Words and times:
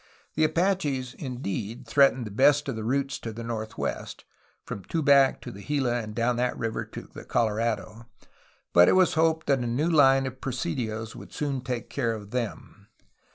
The 0.33 0.45
Apaches, 0.45 1.13
indeed, 1.13 1.85
threatened 1.85 2.25
the 2.25 2.31
best 2.31 2.67
of 2.67 2.75
the 2.75 2.83
routes 2.83 3.19
to 3.19 3.31
the 3.31 3.43
northwest,— 3.43 4.25
from 4.65 4.81
Tubac 4.83 5.41
to 5.41 5.51
the 5.51 5.61
Gila 5.61 5.99
and 6.01 6.15
down 6.15 6.37
that 6.37 6.57
river 6.57 6.85
to 6.85 7.07
the 7.13 7.23
Colorado,— 7.23 8.07
but 8.73 8.87
it 8.87 8.93
was 8.93 9.13
hoped 9.13 9.45
that 9.45 9.61
the 9.61 9.67
new 9.67 9.91
line 9.91 10.25
of 10.25 10.41
presidios 10.41 11.15
would 11.15 11.31
soon 11.31 11.61
take 11.61 11.91
care 11.91 12.15
of 12.15 12.31
them. 12.31 12.87